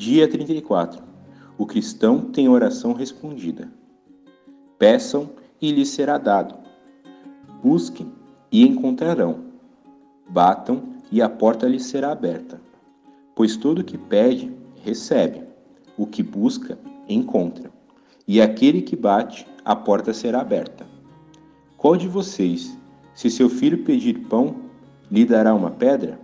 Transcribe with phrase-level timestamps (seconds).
[0.00, 1.02] Dia 34.
[1.58, 3.70] O cristão tem oração respondida.
[4.78, 5.28] Peçam
[5.60, 6.54] e lhes será dado.
[7.62, 8.10] Busquem
[8.50, 9.40] e encontrarão.
[10.26, 12.58] Batam e a porta lhes será aberta.
[13.36, 14.50] Pois todo o que pede,
[14.82, 15.42] recebe.
[15.98, 17.70] O que busca, encontra.
[18.26, 20.86] E aquele que bate, a porta será aberta.
[21.76, 22.74] Qual de vocês,
[23.14, 24.56] se seu filho pedir pão,
[25.10, 26.18] lhe dará uma pedra?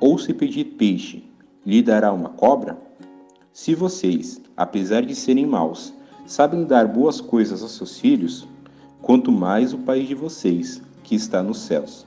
[0.00, 1.22] Ou se pedir peixe,
[1.66, 2.85] lhe dará uma cobra?
[3.56, 5.90] Se vocês, apesar de serem maus,
[6.26, 8.46] sabem dar boas coisas aos seus filhos,
[9.00, 12.06] quanto mais o Pai de vocês, que está nos céus,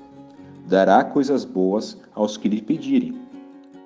[0.67, 3.19] dará coisas boas aos que lhe pedirem.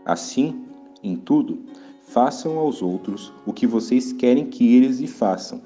[0.06, 0.66] Assim,
[1.02, 1.58] em tudo,
[2.02, 5.62] façam aos outros o que vocês querem que eles lhe façam,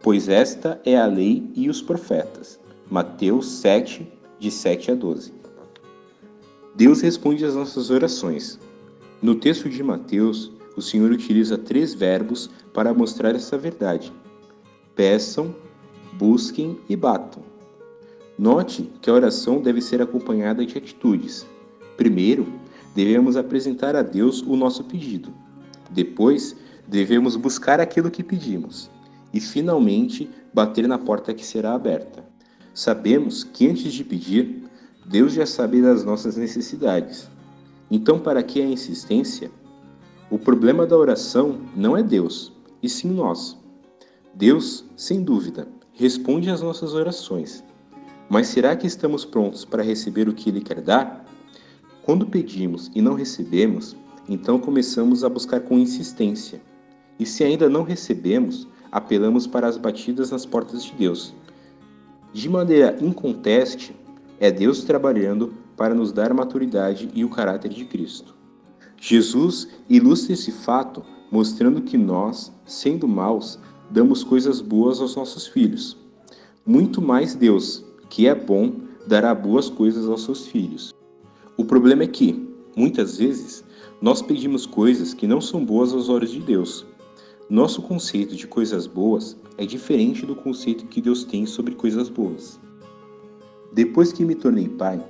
[0.00, 2.60] pois esta é a lei e os profetas.
[2.88, 4.06] Mateus 7,
[4.38, 5.34] de 7 a 12.
[6.76, 8.60] Deus responde às nossas orações.
[9.20, 14.12] No texto de Mateus, o Senhor utiliza três verbos para mostrar essa verdade:
[14.94, 15.54] peçam,
[16.14, 17.42] busquem e batam.
[18.38, 21.46] Note que a oração deve ser acompanhada de atitudes.
[21.96, 22.46] Primeiro,
[22.94, 25.32] devemos apresentar a Deus o nosso pedido.
[25.90, 26.56] Depois,
[26.88, 28.90] devemos buscar aquilo que pedimos.
[29.32, 32.24] E, finalmente, bater na porta que será aberta.
[32.74, 34.64] Sabemos que antes de pedir,
[35.04, 37.28] Deus já sabe das nossas necessidades.
[37.90, 39.50] Então, para que a insistência?
[40.32, 42.50] O problema da oração não é Deus,
[42.82, 43.54] e sim nós.
[44.32, 47.62] Deus, sem dúvida, responde às nossas orações.
[48.30, 51.26] Mas será que estamos prontos para receber o que Ele quer dar?
[52.02, 53.94] Quando pedimos e não recebemos,
[54.26, 56.62] então começamos a buscar com insistência.
[57.18, 61.34] E se ainda não recebemos, apelamos para as batidas nas portas de Deus.
[62.32, 63.94] De maneira inconteste,
[64.40, 68.40] é Deus trabalhando para nos dar maturidade e o caráter de Cristo.
[69.04, 73.58] Jesus ilustra esse fato mostrando que nós, sendo maus,
[73.90, 75.98] damos coisas boas aos nossos filhos.
[76.64, 78.72] Muito mais Deus, que é bom,
[79.04, 80.94] dará boas coisas aos seus filhos.
[81.56, 83.64] O problema é que, muitas vezes,
[84.00, 86.86] nós pedimos coisas que não são boas aos olhos de Deus.
[87.50, 92.60] Nosso conceito de coisas boas é diferente do conceito que Deus tem sobre coisas boas.
[93.72, 95.04] Depois que me tornei pai,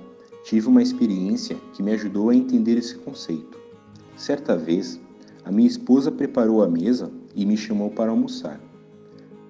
[0.45, 3.61] tive uma experiência que me ajudou a entender esse conceito.
[4.22, 5.00] Certa vez,
[5.44, 8.60] a minha esposa preparou a mesa e me chamou para almoçar.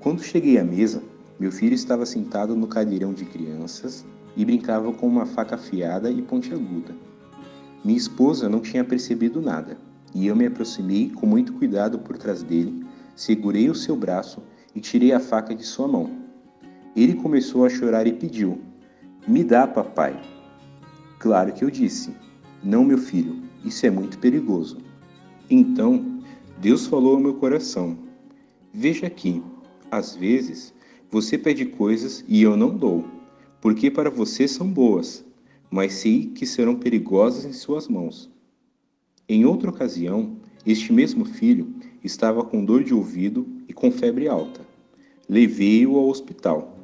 [0.00, 1.03] Quando cheguei à mesa,
[1.38, 4.03] meu filho estava sentado no cadeirão de crianças
[4.34, 6.94] e brincava com uma faca afiada e pontiaguda.
[7.84, 9.77] Minha esposa não tinha percebido nada
[10.15, 12.82] e eu me aproximei com muito cuidado por trás dele,
[13.15, 14.43] segurei o seu braço
[14.75, 16.11] e tirei a faca de sua mão.
[16.97, 18.59] Ele começou a chorar e pediu:
[19.28, 20.19] Me dá, papai.
[21.19, 22.16] Claro que eu disse:
[22.65, 24.78] Não, meu filho, isso é muito perigoso.
[25.50, 26.21] Então,
[26.59, 27.97] Deus falou ao meu coração:
[28.73, 29.43] Veja aqui,
[29.91, 30.73] às vezes
[31.11, 33.05] você pede coisas e eu não dou,
[33.61, 35.25] porque para você são boas,
[35.71, 38.31] mas sei que serão perigosas em suas mãos.
[39.28, 44.61] Em outra ocasião, este mesmo filho estava com dor de ouvido e com febre alta.
[45.29, 46.79] Levei-o ao hospital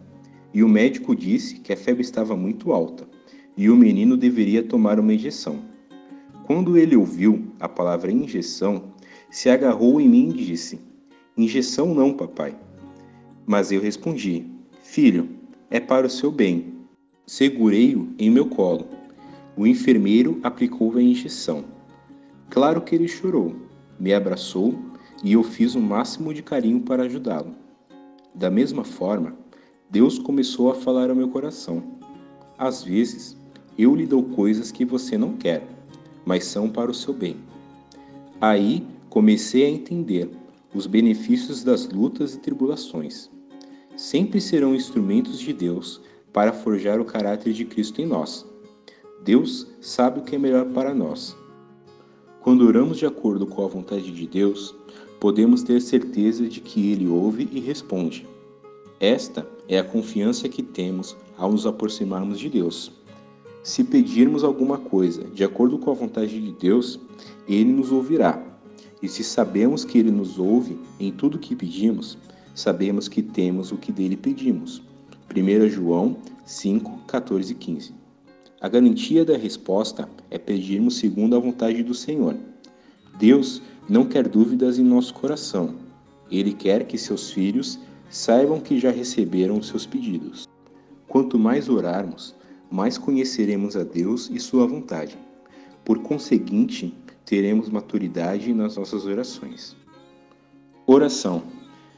[0.53, 3.09] e o médico disse que a febre estava muito alta
[3.57, 5.68] e o menino deveria tomar uma injeção.
[6.49, 8.85] Quando ele ouviu a palavra injeção,
[9.31, 10.81] se agarrou em mim e disse:
[11.37, 12.57] Injeção não, papai.
[13.47, 14.47] Mas eu respondi:
[14.83, 15.29] Filho,
[15.69, 16.73] é para o seu bem.
[17.27, 18.87] Segurei-o em meu colo.
[19.59, 21.67] O enfermeiro aplicou a injeção.
[22.49, 23.55] Claro que ele chorou,
[24.01, 24.75] me abraçou
[25.23, 27.55] e eu fiz o máximo de carinho para ajudá-lo.
[28.35, 29.37] Da mesma forma,
[29.91, 31.83] Deus começou a falar ao meu coração.
[32.57, 33.37] Às vezes,
[33.77, 35.77] eu lhe dou coisas que você não quer
[36.29, 37.39] mas são para o seu bem.
[38.39, 40.29] Aí comecei a entender
[40.75, 43.31] os benefícios das lutas e tribulações.
[43.97, 48.47] Sempre serão instrumentos de Deus para forjar o caráter de Cristo em nós.
[49.25, 51.35] Deus sabe o que é melhor para nós.
[52.43, 54.75] Quando oramos de acordo com a vontade de Deus,
[55.19, 58.29] podemos ter certeza de que Ele ouve e responde.
[59.01, 62.98] Esta é a confiança que temos ao nos aproximarmos de Deus.
[63.69, 66.99] Se pedirmos alguma coisa de acordo com a vontade de Deus,
[67.47, 68.43] Ele nos ouvirá.
[69.03, 72.17] E se sabemos que Ele nos ouve em tudo o que pedimos,
[72.55, 74.83] sabemos que temos o que dele pedimos.
[75.31, 76.17] 1 João
[76.47, 77.95] 5, 14 e 15.
[78.59, 82.39] A garantia da resposta é pedirmos segundo a vontade do Senhor.
[83.19, 85.75] Deus não quer dúvidas em nosso coração.
[86.31, 87.79] Ele quer que seus filhos
[88.09, 90.49] saibam que já receberam os seus pedidos.
[91.07, 92.35] Quanto mais orarmos,
[92.71, 95.19] mais conheceremos a Deus e Sua vontade.
[95.85, 96.95] Por conseguinte,
[97.25, 99.77] teremos maturidade nas nossas orações.
[100.87, 101.43] Oração.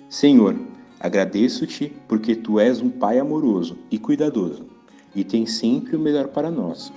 [0.09, 0.57] Senhor,
[0.99, 4.67] agradeço-te porque Tu és um Pai amoroso e cuidadoso
[5.15, 6.93] e tens sempre o melhor para nós.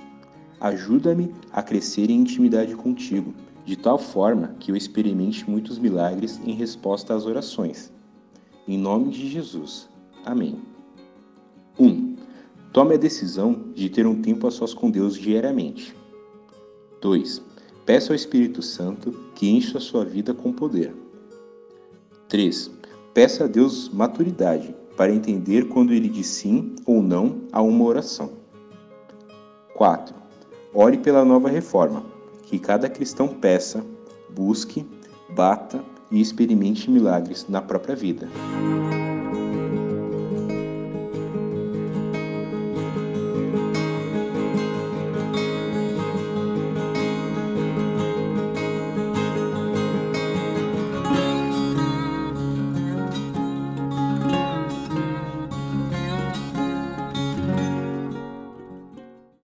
[0.60, 3.34] Ajuda-me a crescer em intimidade contigo,
[3.64, 7.92] de tal forma que eu experimente muitos milagres em resposta às orações.
[8.66, 9.88] Em nome de Jesus.
[10.24, 10.58] Amém.
[11.78, 11.86] 1.
[11.86, 12.03] Um,
[12.74, 15.94] Tome a decisão de ter um tempo a sós com Deus diariamente.
[17.00, 17.40] 2.
[17.86, 20.92] Peça ao Espírito Santo que encha a sua vida com poder.
[22.28, 22.72] 3.
[23.14, 28.32] Peça a Deus maturidade para entender quando ele diz sim ou não a uma oração.
[29.76, 30.12] 4.
[30.74, 32.04] Ore pela nova reforma,
[32.42, 33.86] que cada cristão peça,
[34.30, 34.84] busque,
[35.30, 35.80] bata
[36.10, 38.28] e experimente milagres na própria vida.